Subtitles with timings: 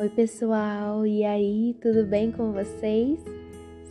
[0.00, 3.22] Oi, pessoal, e aí, tudo bem com vocês?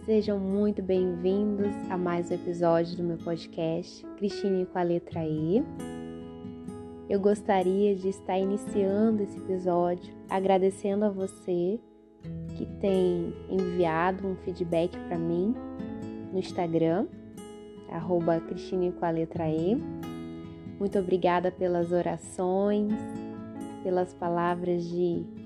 [0.08, 5.64] Sejam muito bem-vindos a mais um episódio do meu podcast Cristine com a letra E.
[7.08, 11.80] Eu gostaria de estar iniciando esse episódio agradecendo a você
[12.58, 15.54] que tem enviado um feedback para mim
[16.34, 17.06] no Instagram,
[17.92, 19.76] arroba Cristine com a letra E.
[20.80, 22.96] Muito obrigada pelas orações,
[23.84, 25.38] pelas palavras de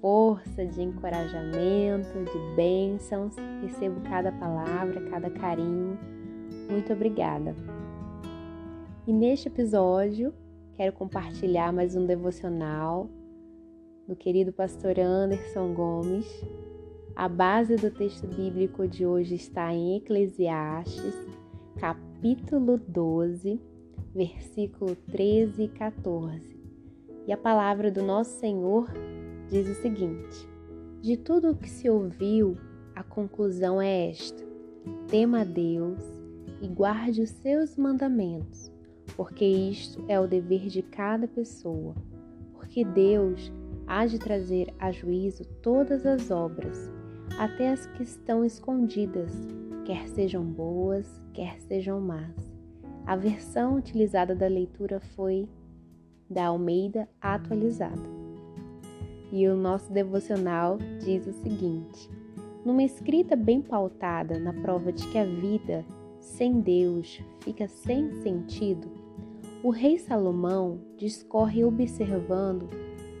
[0.00, 3.34] força, de encorajamento, de bênçãos.
[3.62, 5.98] Recebo cada palavra, cada carinho.
[6.70, 7.54] Muito obrigada.
[9.06, 10.34] E neste episódio,
[10.74, 13.08] quero compartilhar mais um devocional
[14.06, 16.26] do querido pastor Anderson Gomes.
[17.14, 21.14] A base do texto bíblico de hoje está em Eclesiastes,
[21.76, 23.60] capítulo 12,
[24.14, 26.58] versículo 13 e 14.
[27.26, 28.88] E a palavra do nosso Senhor
[29.50, 30.48] diz o seguinte:
[31.00, 32.56] De tudo o que se ouviu,
[32.94, 34.44] a conclusão é esta:
[35.08, 36.02] tema a Deus
[36.60, 38.70] e guarde os seus mandamentos,
[39.16, 41.94] porque isto é o dever de cada pessoa,
[42.52, 43.52] porque Deus
[43.86, 46.90] há de trazer a juízo todas as obras,
[47.38, 49.32] até as que estão escondidas,
[49.84, 52.34] quer sejam boas, quer sejam más.
[53.06, 55.48] A versão utilizada da leitura foi
[56.28, 58.17] da Almeida atualizada.
[59.30, 62.10] E o nosso devocional diz o seguinte:
[62.64, 65.84] numa escrita bem pautada na prova de que a vida
[66.20, 68.88] sem Deus fica sem sentido,
[69.62, 72.68] o rei Salomão discorre observando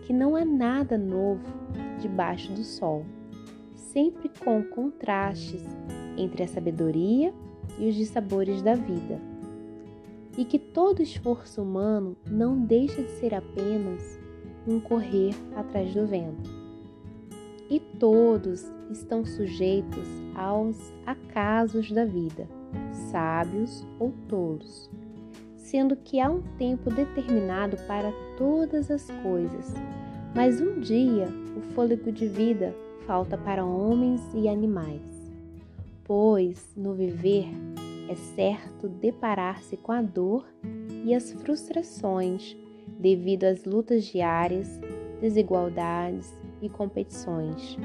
[0.02, 1.42] que não há nada novo
[2.00, 3.04] debaixo do sol,
[3.74, 5.64] sempre com contrastes
[6.16, 7.32] entre a sabedoria
[7.78, 9.20] e os dissabores da vida,
[10.36, 14.18] e que todo esforço humano não deixa de ser apenas
[14.66, 16.50] um correr atrás do vento.
[17.70, 22.48] E todos estão sujeitos aos acasos da vida,
[23.10, 24.90] sábios ou tolos,
[25.56, 29.74] sendo que há um tempo determinado para todas as coisas,
[30.34, 31.26] mas um dia
[31.56, 32.74] o fôlego de vida
[33.06, 35.02] falta para homens e animais.
[36.04, 37.48] Pois no viver
[38.08, 40.46] é certo deparar-se com a dor
[41.04, 42.56] e as frustrações
[42.98, 44.80] devido às lutas diárias,
[45.20, 47.76] desigualdades e competições.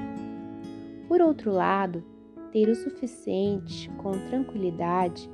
[1.08, 2.04] Por outro lado,
[2.52, 5.30] ter o suficiente com tranquilidade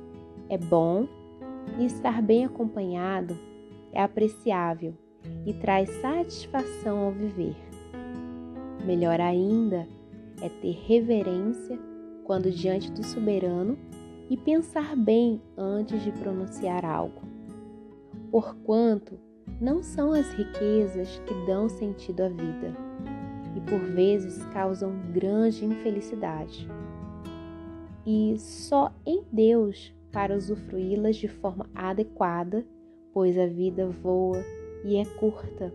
[0.48, 1.06] é bom
[1.78, 3.36] e estar bem acompanhado
[3.92, 4.94] é apreciável
[5.44, 7.56] e traz satisfação ao viver.
[8.84, 9.86] Melhor ainda
[10.40, 11.78] é ter reverência
[12.24, 13.76] quando diante do soberano
[14.30, 17.22] e pensar bem antes de pronunciar algo.
[18.30, 19.18] Porquanto
[19.60, 22.74] não são as riquezas que dão sentido à vida
[23.56, 26.68] e por vezes causam grande infelicidade.
[28.06, 32.66] E só em Deus para usufruí-las de forma adequada,
[33.12, 34.42] pois a vida voa
[34.84, 35.72] e é curta.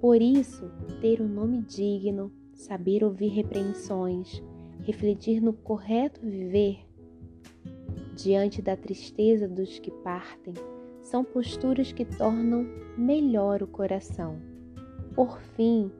[0.00, 4.42] Por isso, ter um nome digno, saber ouvir repreensões,
[4.82, 6.86] refletir no correto viver
[8.14, 10.54] diante da tristeza dos que partem,
[11.06, 12.66] são posturas que tornam
[12.98, 14.38] melhor o coração.
[15.14, 15.90] Por fim,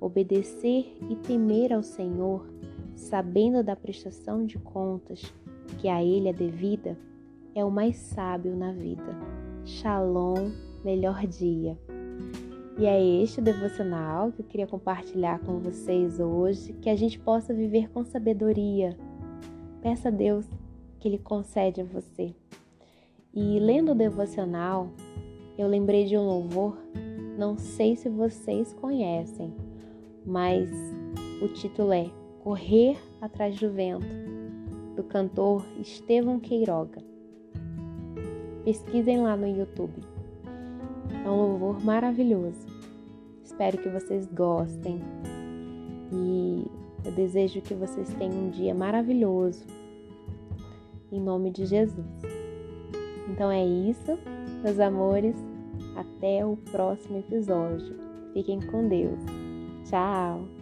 [0.00, 2.48] obedecer e temer ao Senhor,
[2.96, 5.32] sabendo da prestação de contas
[5.78, 6.96] que a Ele é devida,
[7.54, 9.14] é o mais sábio na vida.
[9.66, 10.50] Shalom,
[10.82, 11.78] melhor dia.
[12.78, 17.18] E é este o devocional que eu queria compartilhar com vocês hoje, que a gente
[17.18, 18.96] possa viver com sabedoria.
[19.82, 20.46] Peça a Deus
[20.98, 22.34] que Ele concede a você.
[23.36, 24.90] E lendo o devocional,
[25.58, 26.78] eu lembrei de um louvor,
[27.36, 29.52] não sei se vocês conhecem,
[30.24, 30.70] mas
[31.42, 32.08] o título é
[32.44, 34.06] Correr atrás do vento,
[34.94, 37.02] do cantor Estevão Queiroga.
[38.64, 40.00] Pesquisem lá no YouTube.
[41.24, 42.64] É um louvor maravilhoso.
[43.42, 45.00] Espero que vocês gostem
[46.12, 46.70] e
[47.04, 49.64] eu desejo que vocês tenham um dia maravilhoso.
[51.10, 52.06] Em nome de Jesus.
[53.28, 54.18] Então é isso,
[54.62, 55.36] meus amores.
[55.96, 57.96] Até o próximo episódio.
[58.32, 59.20] Fiquem com Deus.
[59.84, 60.53] Tchau!